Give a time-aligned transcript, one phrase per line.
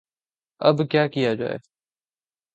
[0.61, 1.57] اب کیا کیا جائے؟